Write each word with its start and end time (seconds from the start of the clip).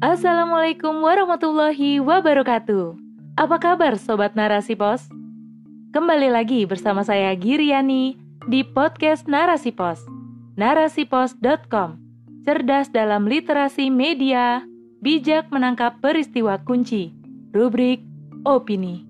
Assalamualaikum 0.00 1.04
warahmatullahi 1.04 2.00
wabarakatuh. 2.00 2.96
Apa 3.36 3.60
kabar 3.60 4.00
Sobat 4.00 4.32
Narasi 4.32 4.72
Pos? 4.72 5.04
Kembali 5.92 6.32
lagi 6.32 6.64
bersama 6.64 7.04
saya 7.04 7.36
Giriani 7.36 8.16
di 8.48 8.64
podcast 8.64 9.28
Narasi 9.28 9.76
Pos. 9.76 10.00
Narasipos.com 10.56 12.00
Cerdas 12.48 12.88
dalam 12.88 13.28
literasi 13.28 13.92
media, 13.92 14.64
bijak 15.04 15.52
menangkap 15.52 16.00
peristiwa 16.00 16.56
kunci. 16.64 17.12
Rubrik 17.52 18.00
Opini. 18.48 19.04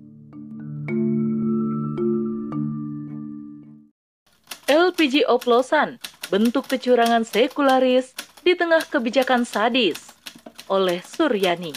LPG 4.67 5.23
oplosan, 5.31 6.03
bentuk 6.35 6.67
kecurangan 6.67 7.23
sekularis 7.23 8.11
di 8.43 8.59
tengah 8.59 8.83
kebijakan 8.91 9.47
sadis 9.47 10.10
oleh 10.71 11.03
Suryani. 11.03 11.75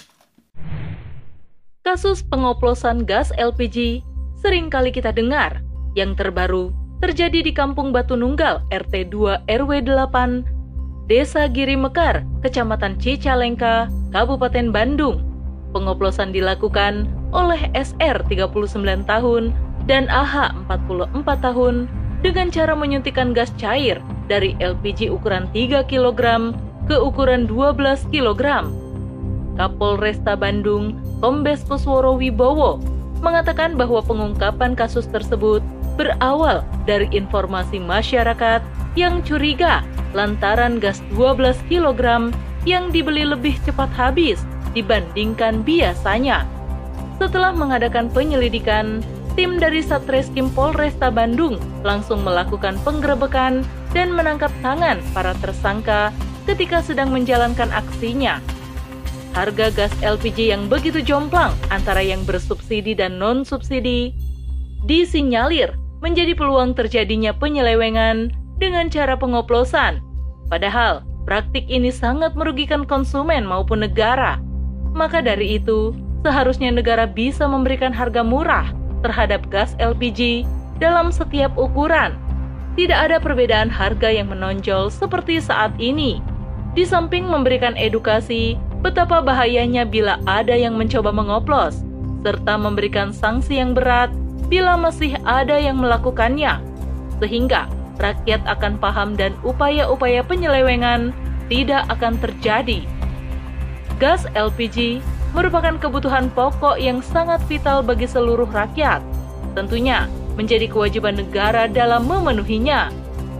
Kasus 1.84 2.24
pengoplosan 2.24 3.04
gas 3.04 3.34
LPG 3.36 4.06
sering 4.40 4.72
kali 4.72 4.94
kita 4.94 5.12
dengar. 5.12 5.60
Yang 5.98 6.24
terbaru 6.26 6.72
terjadi 7.04 7.44
di 7.44 7.52
Kampung 7.52 7.92
Batu 7.92 8.16
Nunggal 8.16 8.64
RT 8.72 9.12
2 9.12 9.46
RW 9.46 9.72
8 9.84 11.10
Desa 11.12 11.52
Giri 11.52 11.76
Mekar, 11.76 12.24
Kecamatan 12.40 12.96
Cicalengka, 12.96 13.92
Kabupaten 14.16 14.72
Bandung. 14.72 15.20
Pengoplosan 15.76 16.32
dilakukan 16.32 17.12
oleh 17.36 17.68
SR 17.76 18.24
39 18.32 19.04
tahun 19.04 19.52
dan 19.84 20.08
AH 20.08 20.56
44 20.72 21.12
tahun 21.44 21.92
dengan 22.24 22.48
cara 22.48 22.72
menyuntikkan 22.72 23.36
gas 23.36 23.52
cair 23.60 24.00
dari 24.32 24.56
LPG 24.64 25.12
ukuran 25.12 25.52
3 25.52 25.84
kg 25.84 26.22
ke 26.88 26.96
ukuran 26.96 27.52
12 27.52 28.08
kg. 28.08 28.64
Kapolresta 29.56 30.34
Bandung, 30.34 30.98
Kombes 31.22 31.62
Pusworo 31.64 32.18
Wibowo, 32.18 32.82
mengatakan 33.24 33.80
bahwa 33.80 34.04
pengungkapan 34.04 34.76
kasus 34.76 35.08
tersebut 35.08 35.64
berawal 35.96 36.66
dari 36.90 37.08
informasi 37.14 37.78
masyarakat 37.78 38.60
yang 38.98 39.22
curiga 39.22 39.86
lantaran 40.14 40.78
gas 40.78 41.02
12 41.18 41.58
kg 41.70 42.34
yang 42.66 42.90
dibeli 42.94 43.26
lebih 43.26 43.58
cepat 43.66 43.90
habis 43.94 44.42
dibandingkan 44.74 45.62
biasanya. 45.62 46.46
Setelah 47.22 47.54
mengadakan 47.54 48.10
penyelidikan, 48.10 49.06
tim 49.38 49.58
dari 49.62 49.82
Satreskrim 49.82 50.50
Polresta 50.54 51.14
Bandung 51.14 51.58
langsung 51.86 52.26
melakukan 52.26 52.78
penggerebekan 52.82 53.62
dan 53.94 54.14
menangkap 54.14 54.50
tangan 54.66 55.02
para 55.14 55.38
tersangka 55.42 56.10
ketika 56.50 56.82
sedang 56.82 57.14
menjalankan 57.14 57.70
aksinya. 57.70 58.42
Harga 59.34 59.74
gas 59.74 59.94
LPG 60.06 60.54
yang 60.54 60.70
begitu 60.70 61.02
jomplang 61.02 61.58
antara 61.74 62.06
yang 62.06 62.22
bersubsidi 62.22 62.94
dan 62.94 63.18
non-subsidi 63.18 64.14
disinyalir 64.86 65.74
menjadi 66.06 66.38
peluang 66.38 66.78
terjadinya 66.78 67.34
penyelewengan 67.34 68.30
dengan 68.62 68.94
cara 68.94 69.18
pengoplosan. 69.18 70.06
Padahal, 70.54 71.02
praktik 71.26 71.66
ini 71.66 71.90
sangat 71.90 72.38
merugikan 72.38 72.86
konsumen 72.86 73.42
maupun 73.48 73.82
negara. 73.82 74.38
Maka 74.94 75.26
dari 75.26 75.58
itu, 75.58 75.98
seharusnya 76.22 76.70
negara 76.70 77.10
bisa 77.10 77.50
memberikan 77.50 77.90
harga 77.90 78.22
murah 78.22 78.70
terhadap 79.02 79.50
gas 79.50 79.74
LPG 79.82 80.46
dalam 80.78 81.10
setiap 81.10 81.50
ukuran. 81.58 82.14
Tidak 82.78 82.96
ada 83.10 83.18
perbedaan 83.18 83.74
harga 83.74 84.14
yang 84.14 84.30
menonjol 84.30 84.94
seperti 84.94 85.42
saat 85.42 85.74
ini. 85.82 86.22
Di 86.74 86.86
samping 86.86 87.30
memberikan 87.30 87.78
edukasi 87.78 88.58
betapa 88.84 89.24
bahayanya 89.24 89.88
bila 89.88 90.20
ada 90.28 90.52
yang 90.52 90.76
mencoba 90.76 91.16
mengoplos, 91.16 91.82
serta 92.22 92.60
memberikan 92.60 93.16
sanksi 93.16 93.64
yang 93.64 93.72
berat 93.72 94.12
bila 94.52 94.76
masih 94.76 95.16
ada 95.24 95.56
yang 95.56 95.80
melakukannya, 95.80 96.60
sehingga 97.24 97.72
rakyat 97.98 98.44
akan 98.44 98.76
paham 98.78 99.16
dan 99.16 99.32
upaya-upaya 99.48 100.20
penyelewengan 100.28 101.16
tidak 101.48 101.88
akan 101.88 102.20
terjadi. 102.20 102.84
Gas 104.04 104.28
LPG 104.36 105.00
merupakan 105.32 105.80
kebutuhan 105.80 106.28
pokok 106.36 106.76
yang 106.76 107.00
sangat 107.00 107.40
vital 107.48 107.80
bagi 107.80 108.06
seluruh 108.06 108.52
rakyat. 108.52 109.00
Tentunya, 109.56 110.12
menjadi 110.36 110.68
kewajiban 110.68 111.16
negara 111.16 111.72
dalam 111.72 112.04
memenuhinya. 112.10 112.92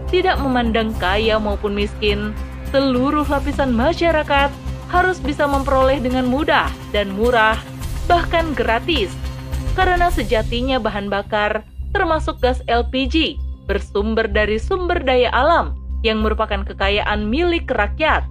Tidak 0.08 0.38
memandang 0.40 0.94
kaya 0.96 1.36
maupun 1.42 1.74
miskin, 1.74 2.32
seluruh 2.70 3.26
lapisan 3.26 3.74
masyarakat 3.74 4.50
harus 4.94 5.18
bisa 5.18 5.50
memperoleh 5.50 5.98
dengan 5.98 6.30
mudah 6.30 6.70
dan 6.94 7.10
murah, 7.18 7.58
bahkan 8.06 8.54
gratis. 8.54 9.10
Karena 9.74 10.06
sejatinya 10.06 10.78
bahan 10.78 11.10
bakar, 11.10 11.66
termasuk 11.90 12.38
gas 12.38 12.62
LPG, 12.70 13.34
bersumber 13.66 14.30
dari 14.30 14.62
sumber 14.62 15.02
daya 15.02 15.34
alam 15.34 15.74
yang 16.06 16.22
merupakan 16.22 16.62
kekayaan 16.62 17.26
milik 17.26 17.66
rakyat. 17.74 18.22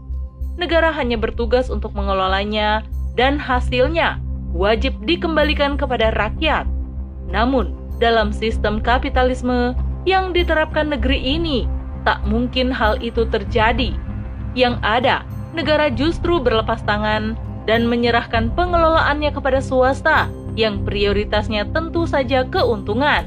Negara 0.56 0.96
hanya 0.96 1.20
bertugas 1.20 1.68
untuk 1.68 1.92
mengelolanya 1.92 2.88
dan 3.20 3.36
hasilnya 3.36 4.24
wajib 4.56 4.96
dikembalikan 5.04 5.76
kepada 5.76 6.16
rakyat. 6.16 6.64
Namun, 7.28 7.76
dalam 7.98 8.30
sistem 8.32 8.80
kapitalisme 8.80 9.76
yang 10.08 10.32
diterapkan 10.32 10.94
negeri 10.94 11.20
ini, 11.20 11.66
tak 12.08 12.22
mungkin 12.24 12.70
hal 12.70 13.02
itu 13.02 13.26
terjadi. 13.28 13.98
Yang 14.54 14.78
ada, 14.86 15.26
negara 15.54 15.88
justru 15.94 16.42
berlepas 16.42 16.82
tangan 16.84 17.38
dan 17.64 17.88
menyerahkan 17.88 18.52
pengelolaannya 18.54 19.32
kepada 19.32 19.64
swasta 19.64 20.28
yang 20.54 20.82
prioritasnya 20.86 21.66
tentu 21.72 22.06
saja 22.06 22.46
keuntungan. 22.46 23.26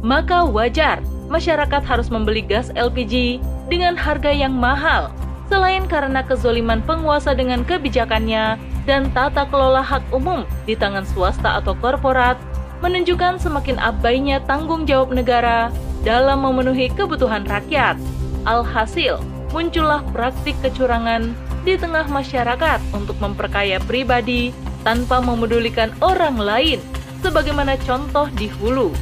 Maka 0.00 0.48
wajar 0.48 1.00
masyarakat 1.30 1.82
harus 1.84 2.08
membeli 2.10 2.42
gas 2.42 2.72
LPG 2.74 3.38
dengan 3.70 3.94
harga 3.94 4.32
yang 4.34 4.56
mahal, 4.56 5.12
selain 5.46 5.86
karena 5.86 6.24
kezoliman 6.26 6.82
penguasa 6.82 7.36
dengan 7.36 7.62
kebijakannya 7.62 8.58
dan 8.88 9.12
tata 9.14 9.46
kelola 9.46 9.84
hak 9.84 10.02
umum 10.10 10.42
di 10.66 10.74
tangan 10.74 11.06
swasta 11.06 11.60
atau 11.62 11.76
korporat 11.78 12.34
menunjukkan 12.80 13.36
semakin 13.38 13.76
abainya 13.76 14.40
tanggung 14.48 14.88
jawab 14.88 15.12
negara 15.12 15.68
dalam 16.00 16.42
memenuhi 16.42 16.88
kebutuhan 16.96 17.44
rakyat. 17.44 18.00
Alhasil, 18.48 19.20
muncullah 19.52 20.00
praktik 20.16 20.56
kecurangan 20.64 21.36
di 21.62 21.76
tengah 21.76 22.08
masyarakat 22.08 22.80
untuk 22.96 23.16
memperkaya 23.20 23.80
pribadi 23.84 24.54
tanpa 24.86 25.20
memedulikan 25.20 25.92
orang 26.00 26.40
lain, 26.40 26.80
sebagaimana 27.20 27.76
contoh 27.84 28.28
di 28.36 28.48
hulu. 28.48 28.92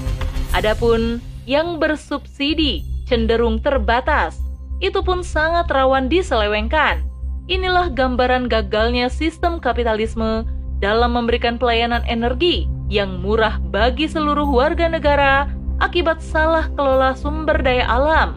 Adapun 0.53 1.23
yang 1.47 1.79
bersubsidi 1.79 2.83
cenderung 3.07 3.63
terbatas, 3.63 4.43
itu 4.83 5.03
pun 5.03 5.23
sangat 5.23 5.71
rawan 5.71 6.11
diselewengkan 6.11 7.09
Inilah 7.49 7.89
gambaran 7.89 8.45
gagalnya 8.45 9.09
sistem 9.09 9.57
kapitalisme 9.57 10.45
dalam 10.85 11.17
memberikan 11.17 11.57
pelayanan 11.57 12.05
energi 12.05 12.69
yang 12.93 13.25
murah 13.25 13.57
bagi 13.73 14.05
seluruh 14.05 14.45
warga 14.45 14.85
negara 14.85 15.49
akibat 15.81 16.21
salah 16.21 16.69
kelola 16.77 17.17
sumber 17.17 17.57
daya 17.65 17.89
alam. 17.89 18.37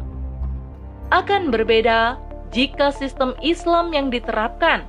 Akan 1.12 1.52
berbeda 1.52 2.16
jika 2.52 2.92
sistem 2.92 3.32
Islam 3.40 3.96
yang 3.96 4.12
diterapkan, 4.12 4.84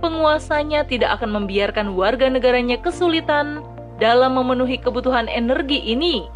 penguasanya 0.00 0.88
tidak 0.88 1.20
akan 1.20 1.44
membiarkan 1.44 1.92
warga 1.92 2.32
negaranya 2.32 2.80
kesulitan 2.80 3.60
dalam 4.00 4.40
memenuhi 4.40 4.80
kebutuhan 4.80 5.28
energi 5.28 5.78
ini, 5.84 6.26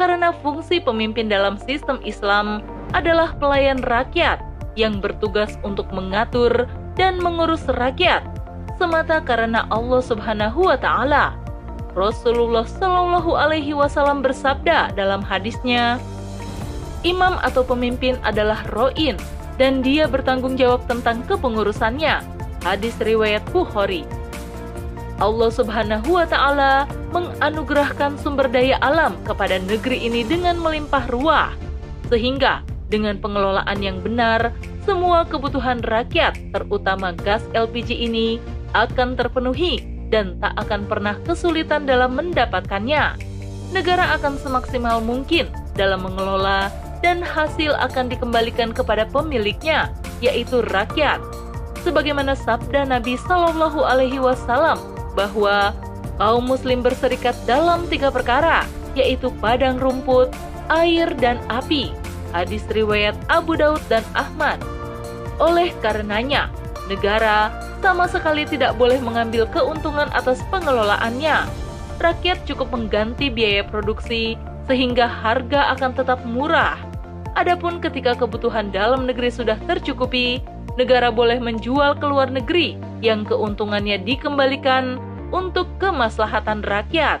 karena 0.00 0.32
fungsi 0.40 0.80
pemimpin 0.80 1.28
dalam 1.28 1.60
sistem 1.60 2.00
Islam 2.02 2.64
adalah 2.96 3.36
pelayan 3.36 3.84
rakyat 3.84 4.40
yang 4.74 4.98
bertugas 4.98 5.60
untuk 5.62 5.86
mengatur 5.92 6.66
dan 6.96 7.20
mengurus 7.20 7.62
rakyat 7.68 8.24
semata 8.80 9.22
karena 9.22 9.68
Allah 9.70 10.02
Subhanahu 10.02 10.66
wa 10.66 10.78
taala. 10.80 11.38
Rasulullah 11.94 12.66
Shallallahu 12.66 13.38
alaihi 13.38 13.70
wasallam 13.70 14.18
bersabda 14.18 14.98
dalam 14.98 15.22
hadisnya, 15.22 16.02
imam 17.06 17.38
atau 17.46 17.62
pemimpin 17.62 18.18
adalah 18.26 18.66
roin 18.74 19.14
dan 19.60 19.82
dia 19.82 20.10
bertanggung 20.10 20.58
jawab 20.58 20.86
tentang 20.90 21.22
kepengurusannya. 21.26 22.22
Hadis 22.64 22.96
riwayat 23.02 23.44
Bukhari. 23.52 24.02
Allah 25.22 25.50
Subhanahu 25.52 26.18
wa 26.18 26.26
taala 26.26 26.90
menganugerahkan 27.14 28.18
sumber 28.18 28.50
daya 28.50 28.80
alam 28.82 29.14
kepada 29.22 29.62
negeri 29.62 30.10
ini 30.10 30.26
dengan 30.26 30.58
melimpah 30.58 31.06
ruah 31.06 31.54
sehingga 32.10 32.66
dengan 32.92 33.16
pengelolaan 33.18 33.80
yang 33.80 33.98
benar, 34.04 34.52
semua 34.84 35.24
kebutuhan 35.24 35.80
rakyat, 35.82 36.36
terutama 36.52 37.16
gas 37.16 37.40
LPG 37.56 37.96
ini, 37.96 38.36
akan 38.76 39.16
terpenuhi 39.16 39.80
dan 40.12 40.36
tak 40.38 40.52
akan 40.60 40.84
pernah 40.84 41.16
kesulitan 41.24 41.88
dalam 41.88 42.12
mendapatkannya. 42.14 43.16
Negara 43.72 44.14
akan 44.20 44.36
semaksimal 44.38 45.00
mungkin 45.02 45.48
dalam 45.74 46.04
mengelola 46.04 46.70
dan 47.04 47.20
hasil 47.20 47.76
akan 47.76 48.08
dikembalikan 48.08 48.72
kepada 48.72 49.04
pemiliknya, 49.04 49.92
yaitu 50.24 50.64
rakyat. 50.72 51.20
sebagaimana 51.84 52.32
sabda 52.32 52.88
Nabi 52.88 53.20
Shallallahu 53.20 53.84
Alaihi 53.84 54.16
Wasallam 54.16 54.80
bahwa 55.12 55.76
kaum 56.16 56.48
Muslim 56.48 56.80
berserikat 56.80 57.36
dalam 57.44 57.84
tiga 57.92 58.08
perkara, 58.08 58.64
yaitu 58.96 59.28
padang 59.38 59.76
rumput, 59.76 60.32
air, 60.72 61.12
dan 61.20 61.36
api. 61.52 61.92
Hadis 62.32 62.64
riwayat 62.72 63.14
Abu 63.28 63.54
Daud 63.54 63.84
dan 63.92 64.02
Ahmad. 64.16 64.58
Oleh 65.38 65.76
karenanya, 65.84 66.48
negara 66.88 67.52
sama 67.84 68.08
sekali 68.08 68.48
tidak 68.48 68.80
boleh 68.80 68.98
mengambil 68.98 69.44
keuntungan 69.52 70.08
atas 70.16 70.40
pengelolaannya. 70.48 71.46
Rakyat 72.00 72.48
cukup 72.48 72.74
mengganti 72.74 73.30
biaya 73.30 73.62
produksi 73.62 74.34
sehingga 74.66 75.06
harga 75.06 75.76
akan 75.78 75.92
tetap 75.94 76.24
murah. 76.26 76.93
Adapun 77.34 77.82
ketika 77.82 78.14
kebutuhan 78.14 78.70
dalam 78.70 79.10
negeri 79.10 79.26
sudah 79.26 79.58
tercukupi, 79.66 80.38
negara 80.78 81.10
boleh 81.10 81.42
menjual 81.42 81.98
ke 81.98 82.06
luar 82.06 82.30
negeri 82.30 82.78
yang 83.02 83.26
keuntungannya 83.26 83.98
dikembalikan 84.02 85.02
untuk 85.34 85.66
kemaslahatan 85.82 86.62
rakyat. 86.62 87.18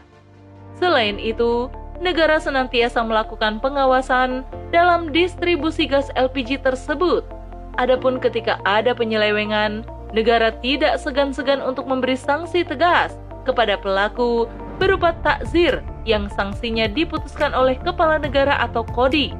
Selain 0.78 1.18
itu, 1.18 1.66
negara 1.98 2.38
senantiasa 2.38 3.02
melakukan 3.02 3.58
pengawasan 3.58 4.46
dalam 4.70 5.10
distribusi 5.10 5.90
gas 5.90 6.10
LPG 6.14 6.62
tersebut. 6.62 7.26
Adapun 7.74 8.22
ketika 8.22 8.62
ada 8.62 8.94
penyelewengan, 8.94 9.82
negara 10.14 10.54
tidak 10.62 11.02
segan-segan 11.02 11.58
untuk 11.58 11.90
memberi 11.90 12.14
sanksi 12.14 12.62
tegas 12.62 13.18
kepada 13.42 13.74
pelaku 13.74 14.46
berupa 14.78 15.14
takzir 15.26 15.82
yang 16.06 16.30
sanksinya 16.30 16.86
diputuskan 16.86 17.50
oleh 17.50 17.74
kepala 17.82 18.18
negara 18.22 18.58
atau 18.62 18.86
kodi. 18.94 19.34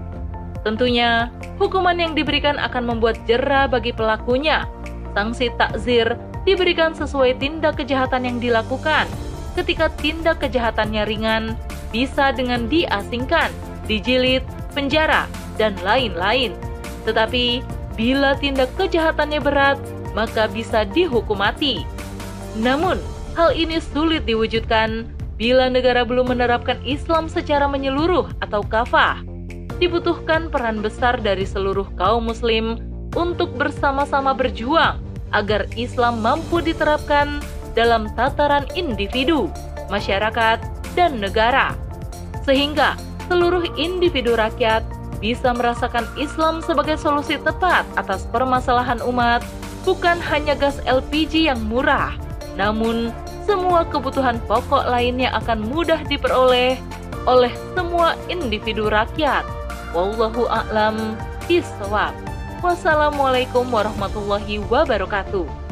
Tentunya, 0.65 1.29
hukuman 1.61 2.01
yang 2.01 2.17
diberikan 2.17 2.57
akan 2.57 2.89
membuat 2.89 3.21
jera 3.29 3.69
bagi 3.69 3.93
pelakunya. 3.93 4.65
Sanksi 5.13 5.53
takzir 5.61 6.17
diberikan 6.49 6.97
sesuai 6.97 7.37
tindak 7.37 7.79
kejahatan 7.79 8.25
yang 8.25 8.39
dilakukan. 8.41 9.05
Ketika 9.55 9.93
tindak 10.01 10.43
kejahatannya 10.43 11.05
ringan, 11.07 11.55
bisa 11.95 12.35
dengan 12.35 12.67
diasingkan, 12.67 13.55
dijilid, 13.87 14.43
penjara, 14.75 15.31
dan 15.61 15.79
lain-lain. 15.87 16.57
Tetapi, 17.07 17.63
bila 17.95 18.35
tindak 18.35 18.73
kejahatannya 18.75 19.39
berat, 19.39 19.79
maka 20.17 20.51
bisa 20.51 20.83
dihukum 20.83 21.39
mati. 21.39 21.87
Namun, 22.59 22.99
hal 23.39 23.55
ini 23.55 23.79
sulit 23.79 24.27
diwujudkan 24.27 25.07
bila 25.39 25.71
negara 25.71 26.03
belum 26.03 26.35
menerapkan 26.35 26.79
Islam 26.83 27.31
secara 27.31 27.71
menyeluruh 27.71 28.31
atau 28.43 28.63
kafah. 28.67 29.34
Dibutuhkan 29.83 30.49
peran 30.55 30.79
besar 30.81 31.19
dari 31.19 31.43
seluruh 31.43 31.91
kaum 31.99 32.31
muslim 32.31 32.79
untuk 33.19 33.55
bersama-sama 33.59 34.31
berjuang 34.31 35.03
agar 35.35 35.67
Islam 35.75 36.23
mampu 36.23 36.63
diterapkan 36.63 37.43
dalam 37.75 38.07
tataran 38.15 38.65
individu, 38.79 39.51
masyarakat, 39.91 40.63
dan 40.95 41.19
negara. 41.19 41.75
Sehingga 42.47 42.95
seluruh 43.27 43.67
individu 43.75 44.39
rakyat 44.39 44.87
bisa 45.19 45.51
merasakan 45.51 46.07
Islam 46.15 46.63
sebagai 46.63 46.95
solusi 46.95 47.35
tepat 47.43 47.83
atas 47.99 48.31
permasalahan 48.31 49.03
umat, 49.03 49.43
bukan 49.83 50.23
hanya 50.23 50.55
gas 50.55 50.79
LPG 50.87 51.51
yang 51.51 51.59
murah, 51.67 52.15
namun 52.55 53.11
semua 53.43 53.83
kebutuhan 53.91 54.39
pokok 54.47 54.87
lainnya 54.87 55.35
akan 55.35 55.67
mudah 55.67 56.01
diperoleh 56.07 56.79
oleh 57.27 57.53
semua 57.75 58.15
individu 58.31 58.87
rakyat. 58.93 59.64
Wallahu 59.95 60.51
a'lam 60.51 61.15
bishawab. 61.47 62.19
Wassalamualaikum 62.59 63.71
warahmatullahi 63.71 64.59
wabarakatuh. 64.67 65.64